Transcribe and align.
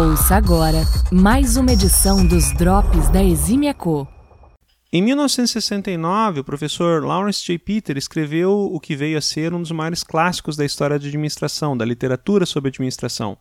Ouça 0.00 0.34
agora 0.34 0.78
mais 1.12 1.58
uma 1.58 1.72
edição 1.72 2.26
dos 2.26 2.54
Drops 2.54 3.10
da 3.10 3.22
Exímia 3.22 3.74
Co. 3.74 4.08
Em 4.90 5.02
1969, 5.02 6.40
o 6.40 6.44
professor 6.44 7.04
Lawrence 7.04 7.44
J. 7.44 7.58
Peter 7.58 7.98
escreveu 7.98 8.50
o 8.50 8.80
que 8.80 8.96
veio 8.96 9.18
a 9.18 9.20
ser 9.20 9.52
um 9.52 9.60
dos 9.60 9.70
maiores 9.72 10.02
clássicos 10.02 10.56
da 10.56 10.64
história 10.64 10.98
de 10.98 11.08
administração, 11.08 11.76
da 11.76 11.84
literatura 11.84 12.46
sobre 12.46 12.70
administração. 12.70 13.36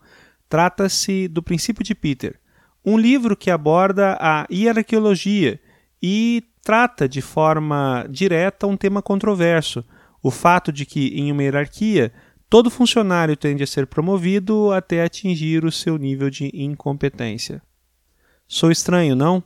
Trata-se 0.50 1.30
do 1.30 1.42
Princípio 1.42 1.82
de 1.82 1.96
Peter, 1.96 2.38
um 2.86 2.98
livro 2.98 3.38
que 3.38 3.50
aborda 3.50 4.18
a 4.20 4.46
hierarquiologia 4.52 5.62
e 6.04 6.44
trata 6.62 7.08
de 7.08 7.22
forma 7.22 8.06
direta 8.10 8.68
um 8.68 8.76
tema 8.76 9.02
controverso, 9.02 9.82
o 10.22 10.30
fato 10.30 10.74
de 10.74 10.86
que, 10.86 11.18
em 11.18 11.32
uma 11.32 11.42
hierarquia, 11.42 12.12
todo 12.50 12.72
funcionário 12.72 13.38
tende 13.38 13.64
a 13.64 13.68
ser 13.68 13.86
promovido 13.86 14.72
até 14.72 15.04
atingir 15.04 15.64
o 15.64 15.72
seu 15.72 15.98
nível 15.98 16.30
de 16.30 16.50
incompetência. 16.54 17.62
Sou 18.48 18.72
estranho, 18.72 19.16
não? 19.16 19.44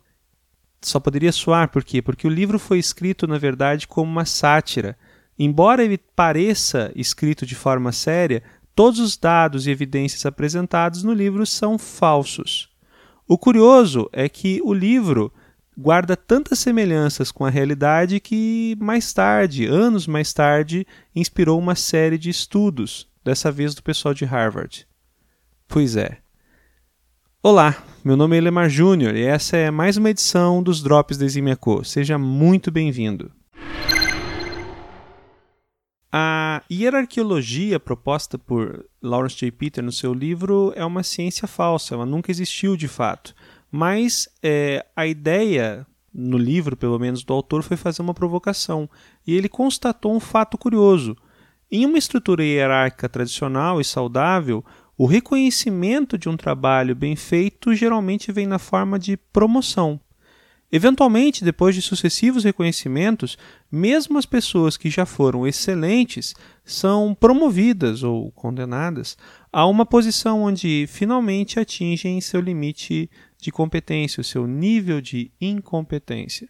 Só 0.82 1.00
poderia 1.00 1.31
soar 1.31 1.70
por 1.70 1.84
quê? 1.84 2.02
Porque 2.02 2.26
o 2.26 2.30
livro 2.30 2.58
foi 2.58 2.80
escrito, 2.80 3.28
na 3.28 3.38
verdade, 3.38 3.88
como 3.88 4.09
uma 4.09 4.26
sátira. 4.26 4.98
Embora 5.38 5.84
ele 5.84 5.98
pareça 5.98 6.92
escrito 6.95 7.45
de 7.45 7.55
forma 7.55 7.92
séria, 7.92 8.42
todos 8.73 9.00
os 9.00 9.17
dados 9.17 9.67
e 9.67 9.72
evidências 9.72 10.26
apresentados 10.26 11.04
no 11.04 11.14
livro 11.14 11.45
são 11.45 11.78
falsos. 11.78 12.70
O 13.28 13.38
curioso 13.38 14.09
é 14.12 14.30
que 14.30 14.62
o 14.64 14.73
livro 14.73 15.34
guarda 15.77 16.16
tantas 16.16 16.59
semelhanças 16.59 17.32
com 17.32 17.45
a 17.45 17.50
realidade 17.50 18.20
que, 18.20 18.77
mais 18.80 19.12
tarde, 19.14 19.66
anos 19.66 20.08
mais 20.08 20.34
tarde, 20.34 20.86
inspirou 21.16 21.59
uma 21.59 21.76
série 21.76 22.18
de 22.18 22.30
estudos, 22.30 23.08
dessa 23.23 23.52
vez 23.52 23.73
do 23.73 23.81
pessoal 23.81 24.14
de 24.14 24.26
Harvard. 24.26 24.88
Pois 25.67 25.95
é. 25.95 26.17
Olá, 27.41 27.84
meu 28.05 28.16
nome 28.16 28.38
é 28.38 28.42
Lemar 28.42 28.70
Júnior 28.70 29.16
e 29.16 29.23
essa 29.23 29.58
é 29.58 29.70
mais 29.70 29.98
uma 29.98 30.09
edição 30.09 30.61
dos 30.64 30.81
Drops 30.81 31.17
da 31.17 31.25
Eximiaco. 31.25 31.83
Seja 31.83 32.17
muito 32.17 32.72
bem-vindo. 32.72 33.31
A 36.11 36.61
hierarquiologia 36.72 37.80
proposta 37.80 38.38
por 38.38 38.86
Lawrence 39.02 39.36
J. 39.36 39.52
Peter 39.52 39.83
no 39.83 39.92
seu 39.92 40.14
livro 40.14 40.72
é 40.76 40.86
uma 40.86 41.02
ciência 41.02 41.48
falsa, 41.48 41.95
ela 41.95 42.05
nunca 42.05 42.30
existiu 42.30 42.78
de 42.78 42.88
fato. 42.88 43.33
Mas 43.76 44.30
é, 44.44 44.86
a 44.96 45.08
ideia, 45.08 45.84
no 46.14 46.38
livro 46.38 46.78
pelo 46.78 47.00
menos, 47.00 47.24
do 47.24 47.34
autor 47.34 47.64
foi 47.64 47.76
fazer 47.76 48.04
uma 48.04 48.14
provocação. 48.14 48.88
E 49.26 49.34
ele 49.34 49.50
constatou 49.50 50.16
um 50.16 50.20
fato 50.20 50.60
curioso. 50.60 51.18
Em 51.72 51.84
uma 51.84 51.98
estrutura 51.98 52.44
hierárquica 52.44 53.10
tradicional 53.10 53.82
e 53.82 53.84
saudável, 53.84 54.64
o 54.96 55.08
reconhecimento 55.08 56.20
de 56.20 56.30
um 56.30 56.38
trabalho 56.38 56.96
bem 56.96 57.16
feito 57.16 57.74
geralmente 57.74 58.32
vem 58.32 58.46
na 58.46 58.60
forma 58.60 59.00
de 59.00 59.18
promoção. 59.18 60.00
Eventualmente, 60.72 61.44
depois 61.44 61.74
de 61.74 61.82
sucessivos 61.82 62.44
reconhecimentos, 62.44 63.38
mesmo 63.72 64.20
as 64.20 64.26
pessoas 64.26 64.78
que 64.78 64.90
já 64.90 65.06
foram 65.06 65.48
excelentes 65.48 66.36
são 66.64 67.16
promovidas 67.16 68.02
ou 68.04 68.32
condenadas 68.32 69.18
a 69.52 69.68
uma 69.68 69.86
posição 69.86 70.42
onde 70.42 70.88
finalmente 70.88 71.60
atingem 71.60 72.20
seu 72.20 72.42
limite 72.42 73.08
de 73.44 73.52
competência, 73.52 74.22
o 74.22 74.23
seu 74.23 74.47
nível 74.47 75.02
de 75.02 75.31
incompetência. 75.39 76.47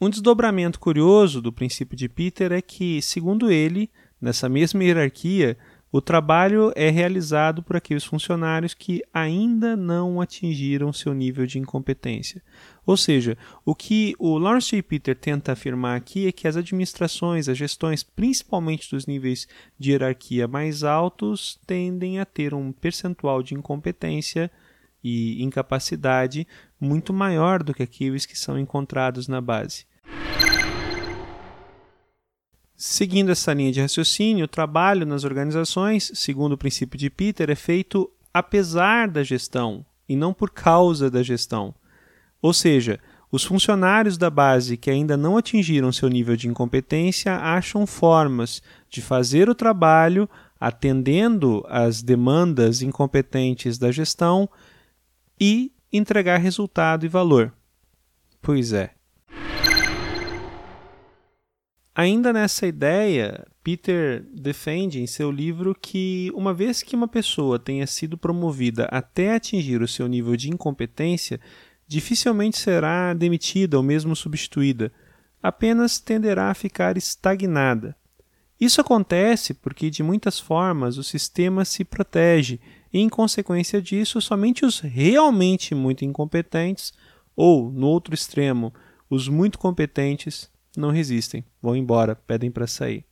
Um 0.00 0.08
desdobramento 0.10 0.80
curioso 0.80 1.40
do 1.40 1.52
princípio 1.52 1.96
de 1.96 2.08
Peter 2.08 2.50
é 2.52 2.60
que, 2.60 3.00
segundo 3.02 3.50
ele, 3.50 3.90
nessa 4.20 4.48
mesma 4.48 4.82
hierarquia, 4.82 5.56
o 5.92 6.00
trabalho 6.00 6.72
é 6.74 6.88
realizado 6.88 7.62
por 7.62 7.76
aqueles 7.76 8.02
funcionários 8.02 8.72
que 8.72 9.02
ainda 9.12 9.76
não 9.76 10.22
atingiram 10.22 10.90
seu 10.90 11.12
nível 11.12 11.44
de 11.44 11.58
incompetência. 11.58 12.42
Ou 12.86 12.96
seja, 12.96 13.36
o 13.62 13.74
que 13.74 14.14
o 14.18 14.38
Lawrence 14.38 14.70
J. 14.70 14.82
Peter 14.82 15.14
tenta 15.14 15.52
afirmar 15.52 15.98
aqui 15.98 16.26
é 16.26 16.32
que 16.32 16.48
as 16.48 16.56
administrações, 16.56 17.46
as 17.46 17.58
gestões, 17.58 18.02
principalmente 18.02 18.90
dos 18.90 19.06
níveis 19.06 19.46
de 19.78 19.90
hierarquia 19.90 20.48
mais 20.48 20.82
altos, 20.82 21.60
tendem 21.66 22.18
a 22.18 22.24
ter 22.24 22.54
um 22.54 22.72
percentual 22.72 23.42
de 23.42 23.54
incompetência 23.54 24.50
e 25.04 25.42
incapacidade 25.42 26.46
muito 26.80 27.12
maior 27.12 27.62
do 27.62 27.74
que 27.74 27.82
aqueles 27.82 28.24
que 28.24 28.38
são 28.38 28.58
encontrados 28.58 29.28
na 29.28 29.42
base. 29.42 29.84
Seguindo 32.84 33.30
essa 33.30 33.54
linha 33.54 33.70
de 33.70 33.80
raciocínio, 33.80 34.44
o 34.44 34.48
trabalho 34.48 35.06
nas 35.06 35.22
organizações, 35.22 36.10
segundo 36.16 36.54
o 36.54 36.58
princípio 36.58 36.98
de 36.98 37.08
Peter, 37.08 37.48
é 37.48 37.54
feito 37.54 38.10
apesar 38.34 39.08
da 39.08 39.22
gestão 39.22 39.86
e 40.08 40.16
não 40.16 40.34
por 40.34 40.50
causa 40.50 41.08
da 41.08 41.22
gestão. 41.22 41.72
Ou 42.42 42.52
seja, 42.52 42.98
os 43.30 43.44
funcionários 43.44 44.18
da 44.18 44.28
base 44.28 44.76
que 44.76 44.90
ainda 44.90 45.16
não 45.16 45.36
atingiram 45.36 45.92
seu 45.92 46.08
nível 46.08 46.34
de 46.34 46.48
incompetência 46.48 47.36
acham 47.36 47.86
formas 47.86 48.60
de 48.90 49.00
fazer 49.00 49.48
o 49.48 49.54
trabalho 49.54 50.28
atendendo 50.58 51.64
às 51.68 52.02
demandas 52.02 52.82
incompetentes 52.82 53.78
da 53.78 53.92
gestão 53.92 54.50
e 55.40 55.70
entregar 55.92 56.38
resultado 56.38 57.06
e 57.06 57.08
valor. 57.08 57.54
Pois 58.42 58.72
é. 58.72 58.90
Ainda 61.94 62.32
nessa 62.32 62.66
ideia, 62.66 63.46
Peter 63.62 64.24
defende 64.32 65.00
em 65.00 65.06
seu 65.06 65.30
livro 65.30 65.74
que, 65.74 66.32
uma 66.34 66.54
vez 66.54 66.82
que 66.82 66.96
uma 66.96 67.06
pessoa 67.06 67.58
tenha 67.58 67.86
sido 67.86 68.16
promovida 68.16 68.86
até 68.86 69.34
atingir 69.34 69.82
o 69.82 69.88
seu 69.88 70.08
nível 70.08 70.34
de 70.34 70.48
incompetência, 70.48 71.38
dificilmente 71.86 72.58
será 72.58 73.12
demitida 73.12 73.76
ou 73.76 73.82
mesmo 73.82 74.16
substituída, 74.16 74.90
apenas 75.42 76.00
tenderá 76.00 76.50
a 76.50 76.54
ficar 76.54 76.96
estagnada. 76.96 77.94
Isso 78.58 78.80
acontece 78.80 79.52
porque, 79.52 79.90
de 79.90 80.02
muitas 80.02 80.40
formas, 80.40 80.96
o 80.96 81.02
sistema 81.02 81.62
se 81.64 81.84
protege 81.84 82.58
e, 82.90 83.00
em 83.00 83.08
consequência 83.08 83.82
disso, 83.82 84.18
somente 84.20 84.64
os 84.64 84.80
realmente 84.80 85.74
muito 85.74 86.06
incompetentes, 86.06 86.92
ou, 87.36 87.70
no 87.70 87.86
outro 87.86 88.14
extremo, 88.14 88.72
os 89.10 89.28
muito 89.28 89.58
competentes, 89.58 90.50
não 90.76 90.90
resistem, 90.90 91.44
vão 91.60 91.76
embora, 91.76 92.14
pedem 92.14 92.50
para 92.50 92.66
sair. 92.66 93.04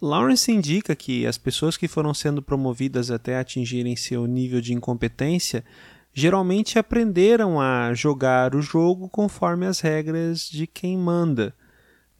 Lawrence 0.00 0.52
indica 0.52 0.94
que 0.94 1.26
as 1.26 1.38
pessoas 1.38 1.76
que 1.76 1.88
foram 1.88 2.12
sendo 2.12 2.42
promovidas 2.42 3.10
até 3.10 3.38
atingirem 3.38 3.96
seu 3.96 4.26
nível 4.26 4.60
de 4.60 4.74
incompetência 4.74 5.64
geralmente 6.12 6.78
aprenderam 6.78 7.58
a 7.60 7.94
jogar 7.94 8.54
o 8.54 8.60
jogo 8.60 9.08
conforme 9.08 9.66
as 9.66 9.80
regras 9.80 10.48
de 10.48 10.66
quem 10.66 10.96
manda. 10.96 11.54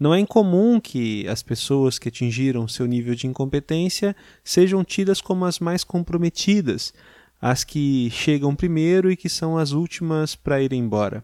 Não 0.00 0.12
é 0.12 0.18
incomum 0.18 0.80
que 0.80 1.28
as 1.28 1.42
pessoas 1.42 1.98
que 1.98 2.08
atingiram 2.08 2.66
seu 2.66 2.86
nível 2.86 3.14
de 3.14 3.26
incompetência 3.26 4.16
sejam 4.42 4.82
tidas 4.82 5.20
como 5.20 5.44
as 5.44 5.60
mais 5.60 5.84
comprometidas, 5.84 6.92
as 7.40 7.62
que 7.62 8.08
chegam 8.10 8.56
primeiro 8.56 9.10
e 9.10 9.16
que 9.16 9.28
são 9.28 9.56
as 9.56 9.72
últimas 9.72 10.34
para 10.34 10.60
ir 10.60 10.72
embora. 10.72 11.22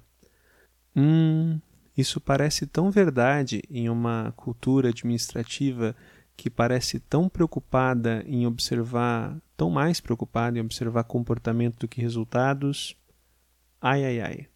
Hum, 1.02 1.58
isso 1.96 2.20
parece 2.20 2.66
tão 2.66 2.90
verdade 2.90 3.62
em 3.70 3.88
uma 3.88 4.34
cultura 4.36 4.90
administrativa 4.90 5.96
que 6.36 6.50
parece 6.50 7.00
tão 7.00 7.26
preocupada 7.26 8.22
em 8.26 8.46
observar, 8.46 9.40
tão 9.56 9.70
mais 9.70 9.98
preocupada 9.98 10.58
em 10.58 10.60
observar 10.60 11.04
comportamento 11.04 11.78
do 11.78 11.88
que 11.88 12.02
resultados. 12.02 12.94
Ai, 13.80 14.04
ai, 14.04 14.20
ai. 14.20 14.46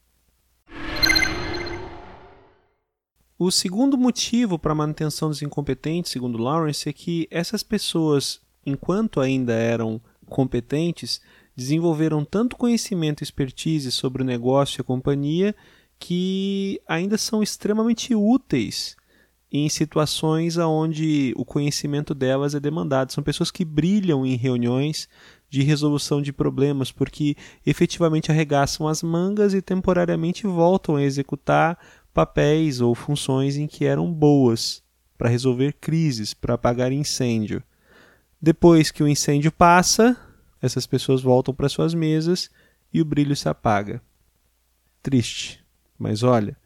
O 3.39 3.51
segundo 3.51 3.97
motivo 3.97 4.59
para 4.59 4.73
a 4.73 4.77
manutenção 4.77 5.31
dos 5.31 5.41
incompetentes, 5.41 6.13
segundo 6.13 6.37
Lawrence, 6.37 6.87
é 6.87 6.93
que 6.93 7.27
essas 7.31 7.63
pessoas, 7.63 8.43
enquanto 8.67 9.19
ainda 9.19 9.55
eram 9.55 9.99
competentes, 10.27 11.23
desenvolveram 11.57 12.23
tanto 12.23 12.57
conhecimento 12.57 13.23
e 13.23 13.25
expertise 13.25 13.91
sobre 13.91 14.23
o 14.23 14.27
negócio 14.27 14.79
e 14.79 14.83
a 14.83 14.85
companhia 14.85 15.55
que 15.99 16.81
ainda 16.87 17.17
são 17.17 17.43
extremamente 17.43 18.15
úteis 18.15 18.97
em 19.51 19.69
situações 19.69 20.57
onde 20.57 21.33
o 21.37 21.45
conhecimento 21.45 22.13
delas 22.13 22.57
é 22.57 22.61
demandado. 22.61 23.13
São 23.13 23.23
pessoas 23.23 23.53
que 23.53 23.65
brilham 23.65 24.27
em 24.27 24.35
reuniões 24.35 25.09
de 25.49 25.63
resolução 25.63 26.21
de 26.21 26.33
problemas 26.33 26.91
porque 26.91 27.37
efetivamente 27.65 28.33
arregaçam 28.33 28.89
as 28.89 29.03
mangas 29.03 29.55
e 29.55 29.63
temporariamente 29.63 30.45
voltam 30.47 30.97
a 30.97 31.03
executar 31.05 31.79
papéis 32.13 32.81
ou 32.81 32.95
funções 32.95 33.57
em 33.57 33.69
que 33.69 33.85
eram 33.85 34.13
boas 34.13 34.83
para 35.17 35.29
resolver 35.29 35.75
crises, 35.81 36.35
para 36.35 36.55
apagar 36.55 36.91
incêndio. 36.91 37.63
Depois 38.43 38.91
que 38.91 39.03
o 39.03 39.09
incêndio 39.09 39.53
passa, 39.53 40.17
essas 40.61 40.87
pessoas 40.87 41.23
voltam 41.23 41.55
para 41.55 41.69
suas 41.69 41.95
mesas 41.95 42.51
e 42.93 43.01
o 43.01 43.05
brilho 43.05 43.37
se 43.37 43.49
apaga. 43.49 44.03
Triste. 45.01 45.64
Mas 45.99 46.23
olha, 46.23 46.57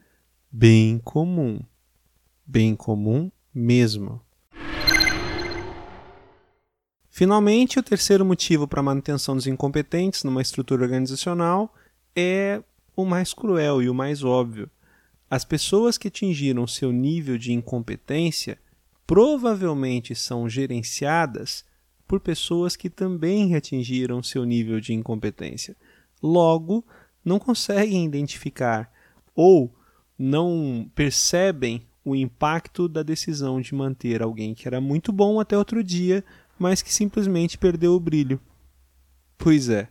bem 0.50 0.98
comum. 0.98 1.60
Bem 2.46 2.75
comum 2.75 3.30
mesmo. 3.54 4.20
Finalmente, 7.10 7.78
o 7.78 7.82
terceiro 7.82 8.25
motivo 8.25 8.69
para 8.69 8.80
a 8.80 8.82
manutenção 8.82 9.34
dos 9.34 9.46
incompetentes 9.46 10.22
numa 10.22 10.40
estrutura 10.40 10.84
organizacional 10.84 11.75
é 12.14 12.62
o 12.94 13.04
mais 13.04 13.34
cruel 13.34 13.82
e 13.82 13.90
o 13.90 13.94
mais 13.94 14.22
óbvio. 14.22 14.70
As 15.28 15.44
pessoas 15.44 15.98
que 15.98 16.08
atingiram 16.08 16.66
seu 16.66 16.90
nível 16.92 17.36
de 17.36 17.52
incompetência 17.52 18.58
provavelmente 19.06 20.14
são 20.14 20.48
gerenciadas 20.48 21.64
por 22.06 22.20
pessoas 22.20 22.76
que 22.76 22.88
também 22.88 23.54
atingiram 23.54 24.22
seu 24.22 24.44
nível 24.44 24.81
de 24.81 24.94
incompetência. 24.94 25.76
Logo, 26.22 26.84
não 27.24 27.38
conseguem 27.38 28.04
identificar 28.04 28.90
ou 29.38 29.73
não 30.19 30.90
percebem 30.96 31.87
o 32.05 32.17
impacto 32.17 32.88
da 32.88 33.05
decisão 33.05 33.61
de 33.61 33.73
manter 33.73 34.20
alguém 34.20 34.52
que 34.52 34.67
era 34.67 34.81
muito 34.81 35.12
bom 35.12 35.38
até 35.38 35.56
outro 35.56 35.85
dia 35.85 36.25
mas 36.58 36.82
que 36.82 36.93
simplesmente 36.93 37.56
perdeu 37.56 37.94
o 37.94 38.00
brilho. 38.00 38.40
Pois 39.37 39.69
é. 39.69 39.88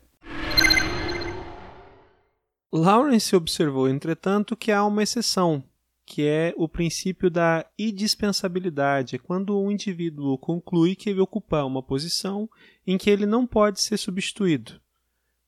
Lawrence 2.71 3.33
observou, 3.35 3.87
entretanto, 3.87 4.55
que 4.57 4.71
há 4.71 4.83
uma 4.83 5.01
exceção, 5.01 5.63
que 6.05 6.27
é 6.27 6.53
o 6.57 6.67
princípio 6.67 7.29
da 7.29 7.65
indispensabilidade, 7.79 9.15
é 9.15 9.19
quando 9.19 9.57
um 9.57 9.71
indivíduo 9.71 10.37
conclui 10.37 10.93
que 10.93 11.09
ele 11.09 11.21
ocupa 11.21 11.63
uma 11.63 11.81
posição 11.81 12.49
em 12.85 12.97
que 12.97 13.09
ele 13.09 13.25
não 13.25 13.47
pode 13.47 13.79
ser 13.79 13.97
substituído. 13.97 14.81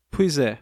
Pois 0.09 0.37
é. 0.37 0.59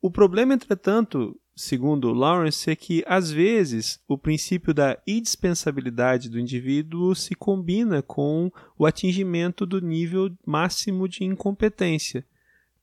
O 0.00 0.10
problema, 0.10 0.52
entretanto, 0.52 1.40
segundo 1.54 2.12
Lawrence, 2.12 2.70
é 2.70 2.76
que, 2.76 3.04
às 3.06 3.30
vezes, 3.30 4.00
o 4.08 4.16
princípio 4.16 4.72
da 4.72 4.98
indispensabilidade 5.06 6.28
do 6.28 6.38
indivíduo 6.38 7.14
se 7.14 7.34
combina 7.34 8.02
com 8.02 8.50
o 8.78 8.86
atingimento 8.86 9.66
do 9.66 9.80
nível 9.80 10.30
máximo 10.46 11.08
de 11.08 11.24
incompetência. 11.24 12.24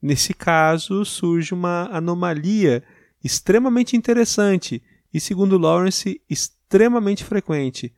Nesse 0.01 0.33
caso, 0.33 1.03
surge 1.03 1.53
uma 1.53 1.89
anomalia 1.91 2.83
extremamente 3.23 3.97
interessante 3.97 4.81
e, 5.13 5.19
segundo 5.19 5.57
Lawrence, 5.57 6.21
extremamente 6.29 7.23
frequente, 7.23 7.93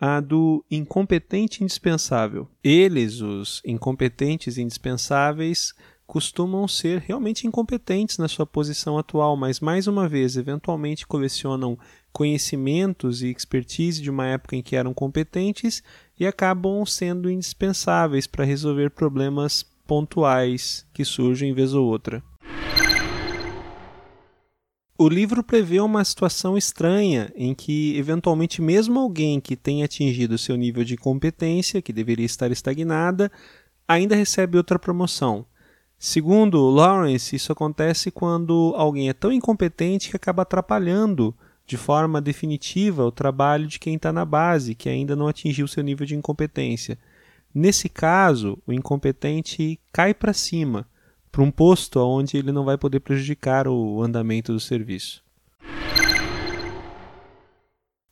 a 0.00 0.18
do 0.18 0.64
incompetente 0.70 1.62
indispensável. 1.62 2.48
Eles, 2.64 3.20
os 3.20 3.62
incompetentes 3.64 4.58
indispensáveis, 4.58 5.72
costumam 6.12 6.68
ser 6.68 7.00
realmente 7.00 7.46
incompetentes 7.46 8.18
na 8.18 8.28
sua 8.28 8.44
posição 8.44 8.98
atual, 8.98 9.34
mas 9.34 9.60
mais 9.60 9.86
uma 9.86 10.06
vez, 10.06 10.36
eventualmente 10.36 11.06
colecionam 11.06 11.78
conhecimentos 12.12 13.22
e 13.22 13.30
expertise 13.30 14.02
de 14.02 14.10
uma 14.10 14.26
época 14.26 14.54
em 14.54 14.62
que 14.62 14.76
eram 14.76 14.92
competentes 14.92 15.82
e 16.20 16.26
acabam 16.26 16.84
sendo 16.84 17.30
indispensáveis 17.30 18.26
para 18.26 18.44
resolver 18.44 18.90
problemas 18.90 19.64
pontuais 19.86 20.84
que 20.92 21.02
surgem 21.02 21.54
vez 21.54 21.72
ou 21.72 21.86
outra. 21.86 22.22
O 24.98 25.08
livro 25.08 25.42
prevê 25.42 25.80
uma 25.80 26.04
situação 26.04 26.58
estranha 26.58 27.32
em 27.34 27.54
que, 27.54 27.96
eventualmente, 27.96 28.60
mesmo 28.60 29.00
alguém 29.00 29.40
que 29.40 29.56
tenha 29.56 29.86
atingido 29.86 30.36
seu 30.36 30.56
nível 30.56 30.84
de 30.84 30.98
competência, 30.98 31.80
que 31.80 31.90
deveria 31.90 32.26
estar 32.26 32.50
estagnada, 32.50 33.32
ainda 33.88 34.14
recebe 34.14 34.58
outra 34.58 34.78
promoção. 34.78 35.46
Segundo 36.04 36.68
Lawrence, 36.68 37.36
isso 37.36 37.52
acontece 37.52 38.10
quando 38.10 38.74
alguém 38.76 39.08
é 39.08 39.12
tão 39.12 39.30
incompetente 39.30 40.10
que 40.10 40.16
acaba 40.16 40.42
atrapalhando 40.42 41.32
de 41.64 41.76
forma 41.76 42.20
definitiva 42.20 43.04
o 43.04 43.12
trabalho 43.12 43.68
de 43.68 43.78
quem 43.78 43.94
está 43.94 44.12
na 44.12 44.24
base, 44.24 44.74
que 44.74 44.88
ainda 44.88 45.14
não 45.14 45.28
atingiu 45.28 45.68
seu 45.68 45.80
nível 45.80 46.04
de 46.04 46.16
incompetência. 46.16 46.98
Nesse 47.54 47.88
caso, 47.88 48.58
o 48.66 48.72
incompetente 48.72 49.78
cai 49.92 50.12
para 50.12 50.32
cima, 50.32 50.88
para 51.30 51.40
um 51.40 51.52
posto 51.52 52.00
onde 52.00 52.36
ele 52.36 52.50
não 52.50 52.64
vai 52.64 52.76
poder 52.76 52.98
prejudicar 52.98 53.68
o 53.68 54.02
andamento 54.02 54.52
do 54.52 54.58
serviço. 54.58 55.22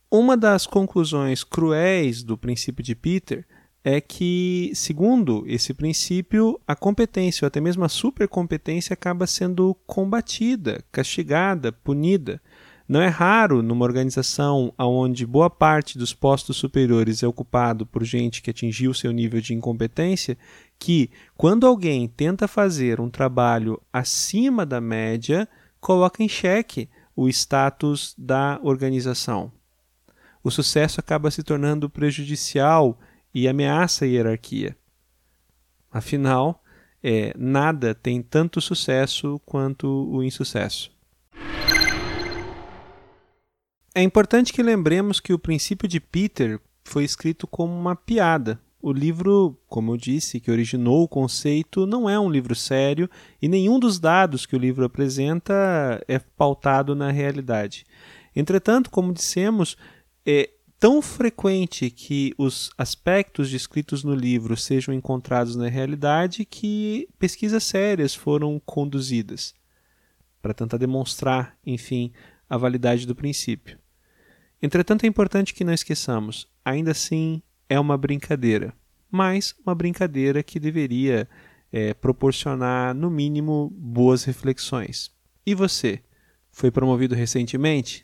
Uma 0.09 0.37
das 0.37 0.65
conclusões 0.65 1.43
cruéis 1.43 2.23
do 2.23 2.37
princípio 2.37 2.81
de 2.81 2.95
Peter 2.95 3.45
é 3.83 3.99
que, 3.99 4.71
segundo 4.75 5.43
esse 5.47 5.73
princípio, 5.73 6.59
a 6.67 6.75
competência 6.75 7.45
ou 7.45 7.47
até 7.47 7.59
mesmo 7.59 7.83
a 7.83 7.89
supercompetência 7.89 8.93
acaba 8.93 9.25
sendo 9.25 9.75
combatida, 9.87 10.83
castigada, 10.91 11.71
punida. 11.71 12.39
Não 12.87 13.01
é 13.01 13.07
raro 13.07 13.63
numa 13.63 13.85
organização 13.85 14.73
onde 14.77 15.25
boa 15.25 15.49
parte 15.49 15.97
dos 15.97 16.13
postos 16.13 16.57
superiores 16.57 17.23
é 17.23 17.27
ocupado 17.27 17.85
por 17.85 18.03
gente 18.03 18.41
que 18.41 18.51
atingiu 18.51 18.93
seu 18.93 19.11
nível 19.11 19.39
de 19.39 19.53
incompetência, 19.53 20.37
que, 20.77 21.09
quando 21.37 21.65
alguém 21.65 22.07
tenta 22.07 22.47
fazer 22.47 22.99
um 22.99 23.09
trabalho 23.09 23.81
acima 23.93 24.65
da 24.65 24.81
média, 24.81 25.47
coloca 25.79 26.21
em 26.21 26.27
xeque 26.27 26.89
o 27.15 27.29
status 27.29 28.13
da 28.17 28.59
organização. 28.61 29.51
O 30.43 30.51
sucesso 30.51 30.99
acaba 30.99 31.31
se 31.31 31.43
tornando 31.43 31.89
prejudicial 31.89 32.99
e 33.33 33.47
ameaça 33.47 34.05
a 34.05 34.07
hierarquia. 34.07 34.75
Afinal, 35.91 36.63
é, 37.03 37.33
nada 37.37 37.95
tem 37.95 38.21
tanto 38.21 38.61
sucesso 38.61 39.41
quanto 39.45 39.87
o 39.87 40.23
insucesso. 40.23 40.91
É 43.93 44.01
importante 44.01 44.53
que 44.53 44.63
lembremos 44.63 45.19
que 45.19 45.33
o 45.33 45.39
princípio 45.39 45.87
de 45.87 45.99
Peter 45.99 46.59
foi 46.83 47.03
escrito 47.03 47.45
como 47.45 47.73
uma 47.73 47.95
piada. 47.95 48.59
O 48.81 48.91
livro, 48.91 49.57
como 49.67 49.93
eu 49.93 49.97
disse, 49.97 50.39
que 50.39 50.49
originou 50.49 51.03
o 51.03 51.07
conceito, 51.07 51.85
não 51.85 52.09
é 52.09 52.19
um 52.19 52.29
livro 52.29 52.55
sério 52.55 53.09
e 53.41 53.47
nenhum 53.47 53.79
dos 53.79 53.99
dados 53.99 54.45
que 54.45 54.55
o 54.55 54.59
livro 54.59 54.85
apresenta 54.85 56.01
é 56.07 56.17
pautado 56.17 56.95
na 56.95 57.11
realidade. 57.11 57.85
Entretanto, 58.35 58.89
como 58.89 59.13
dissemos, 59.13 59.77
é, 60.25 60.49
tão 60.81 60.99
frequente 60.99 61.91
que 61.91 62.33
os 62.39 62.71
aspectos 62.75 63.51
descritos 63.51 64.03
no 64.03 64.15
livro 64.15 64.57
sejam 64.57 64.91
encontrados 64.91 65.55
na 65.55 65.67
realidade 65.67 66.43
que 66.43 67.07
pesquisas 67.19 67.63
sérias 67.63 68.15
foram 68.15 68.59
conduzidas 68.65 69.53
para 70.41 70.55
tentar 70.55 70.77
demonstrar, 70.77 71.55
enfim, 71.63 72.11
a 72.49 72.57
validade 72.57 73.05
do 73.05 73.13
princípio. 73.13 73.77
Entretanto, 74.59 75.03
é 75.03 75.07
importante 75.07 75.53
que 75.53 75.63
não 75.63 75.71
esqueçamos, 75.71 76.47
ainda 76.65 76.89
assim 76.89 77.43
é 77.69 77.79
uma 77.79 77.95
brincadeira, 77.95 78.73
mas 79.11 79.53
uma 79.63 79.75
brincadeira 79.75 80.41
que 80.41 80.59
deveria 80.59 81.29
é, 81.71 81.93
proporcionar, 81.93 82.95
no 82.95 83.11
mínimo, 83.11 83.71
boas 83.77 84.23
reflexões. 84.23 85.11
E 85.45 85.53
você? 85.53 86.01
Foi 86.49 86.71
promovido 86.71 87.13
recentemente? 87.13 88.03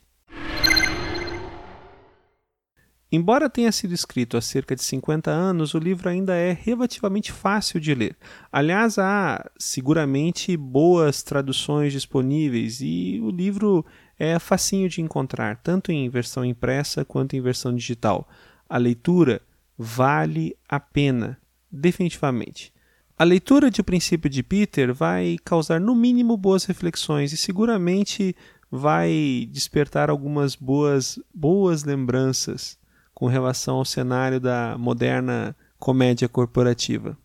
Embora 3.09 3.49
tenha 3.49 3.71
sido 3.71 3.93
escrito 3.93 4.35
há 4.35 4.41
cerca 4.41 4.75
de 4.75 4.83
50 4.83 5.31
anos, 5.31 5.73
o 5.73 5.79
livro 5.79 6.09
ainda 6.09 6.35
é 6.35 6.51
relativamente 6.51 7.31
fácil 7.31 7.79
de 7.79 7.95
ler. 7.95 8.17
Aliás, 8.51 8.99
há 8.99 9.49
seguramente 9.57 10.57
boas 10.57 11.23
traduções 11.23 11.93
disponíveis 11.93 12.81
e 12.81 13.17
o 13.23 13.31
livro 13.31 13.85
é 14.19 14.37
facinho 14.39 14.89
de 14.89 15.01
encontrar, 15.01 15.55
tanto 15.57 15.89
em 15.89 16.09
versão 16.09 16.43
impressa 16.43 17.05
quanto 17.05 17.33
em 17.33 17.41
versão 17.41 17.73
digital. 17.73 18.27
A 18.67 18.77
leitura 18.77 19.41
vale 19.77 20.57
a 20.67 20.77
pena, 20.77 21.37
definitivamente. 21.71 22.73
A 23.17 23.23
leitura 23.23 23.71
de 23.71 23.79
O 23.79 23.85
Princípio 23.85 24.29
de 24.29 24.43
Peter 24.43 24.93
vai 24.93 25.37
causar, 25.45 25.79
no 25.79 25.95
mínimo, 25.95 26.35
boas 26.35 26.65
reflexões 26.65 27.31
e 27.31 27.37
seguramente 27.37 28.35
vai 28.69 29.47
despertar 29.49 30.09
algumas 30.09 30.57
boas, 30.57 31.17
boas 31.33 31.85
lembranças 31.85 32.76
com 33.17 33.25
relação 33.25 33.77
ao 33.77 33.83
cenário 33.83 34.39
da 34.39 34.77
moderna 34.77 35.55
comédia 35.79 36.29
corporativa. 36.29 37.17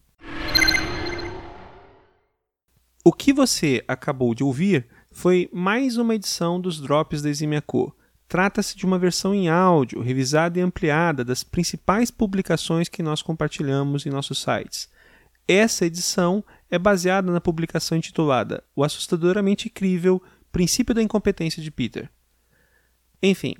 O 3.05 3.13
que 3.13 3.31
você 3.31 3.85
acabou 3.87 4.35
de 4.35 4.43
ouvir 4.43 4.89
foi 5.11 5.51
mais 5.53 5.99
uma 5.99 6.15
edição 6.15 6.59
dos 6.59 6.81
Drops 6.81 7.21
da 7.21 7.29
Eximiaco. 7.29 7.95
Trata-se 8.27 8.75
de 8.75 8.87
uma 8.87 8.99
versão 8.99 9.35
em 9.35 9.51
áudio, 9.51 10.01
revisada 10.01 10.59
e 10.59 10.63
ampliada 10.63 11.23
das 11.23 11.45
principais 11.45 12.11
publicações 12.11 12.89
que 12.89 13.03
nós 13.03 13.21
compartilhamos 13.21 14.07
em 14.07 14.11
nossos 14.11 14.41
sites. 14.41 14.89
Essa 15.47 15.85
edição 15.85 16.43
é 16.71 16.79
baseada 16.79 17.31
na 17.31 17.39
publicação 17.39 17.99
intitulada 17.99 18.65
O 18.75 18.83
Assustadoramente 18.83 19.69
Incrível 19.69 20.23
Princípio 20.51 20.95
da 20.95 21.03
Incompetência 21.03 21.63
de 21.63 21.71
Peter. 21.71 22.09
Enfim, 23.23 23.57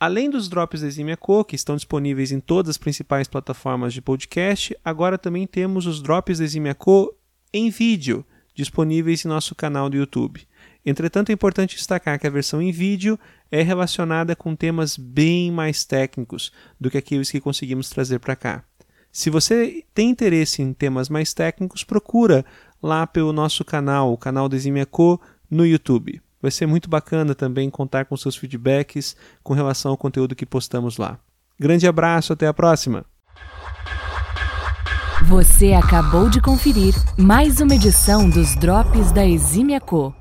Além 0.00 0.30
dos 0.30 0.48
drops 0.48 0.80
da 0.80 0.86
Eximia 0.86 1.14
Co, 1.14 1.44
que 1.44 1.54
estão 1.54 1.76
disponíveis 1.76 2.32
em 2.32 2.40
todas 2.40 2.70
as 2.70 2.78
principais 2.78 3.28
plataformas 3.28 3.92
de 3.92 4.00
podcast, 4.00 4.74
agora 4.82 5.18
também 5.18 5.46
temos 5.46 5.84
os 5.84 6.00
drops 6.00 6.38
da 6.38 6.44
Eximia 6.46 6.74
Co 6.74 7.14
em 7.52 7.68
vídeo, 7.68 8.24
disponíveis 8.54 9.22
em 9.22 9.28
nosso 9.28 9.54
canal 9.54 9.90
do 9.90 9.98
YouTube. 9.98 10.48
Entretanto, 10.86 11.28
é 11.28 11.34
importante 11.34 11.76
destacar 11.76 12.18
que 12.18 12.26
a 12.26 12.30
versão 12.30 12.62
em 12.62 12.72
vídeo 12.72 13.20
é 13.50 13.60
relacionada 13.60 14.34
com 14.34 14.56
temas 14.56 14.96
bem 14.96 15.50
mais 15.50 15.84
técnicos 15.84 16.50
do 16.80 16.90
que 16.90 16.96
aqueles 16.96 17.30
que 17.30 17.38
conseguimos 17.38 17.90
trazer 17.90 18.20
para 18.20 18.34
cá. 18.34 18.64
Se 19.12 19.28
você 19.28 19.84
tem 19.92 20.08
interesse 20.08 20.62
em 20.62 20.72
temas 20.72 21.10
mais 21.10 21.34
técnicos, 21.34 21.84
procura 21.84 22.42
lá 22.82 23.06
pelo 23.06 23.34
nosso 23.34 23.66
canal, 23.66 24.14
o 24.14 24.16
canal 24.16 24.48
da 24.48 24.56
Eximia 24.56 24.86
Co, 24.86 25.20
no 25.50 25.66
YouTube. 25.66 26.22
Vai 26.40 26.50
ser 26.50 26.66
muito 26.66 26.88
bacana 26.88 27.34
também 27.34 27.68
contar 27.70 28.04
com 28.06 28.16
seus 28.16 28.36
feedbacks 28.36 29.16
com 29.42 29.54
relação 29.54 29.90
ao 29.90 29.96
conteúdo 29.96 30.34
que 30.34 30.46
postamos 30.46 30.96
lá. 30.96 31.18
Grande 31.58 31.86
abraço, 31.86 32.32
até 32.32 32.46
a 32.46 32.54
próxima! 32.54 33.04
Você 35.28 35.74
acabou 35.74 36.30
de 36.30 36.40
conferir 36.40 36.94
mais 37.18 37.60
uma 37.60 37.74
edição 37.74 38.28
dos 38.28 38.56
Drops 38.56 39.12
da 39.12 39.24
Eximia 39.24 39.78
Co. 39.78 40.14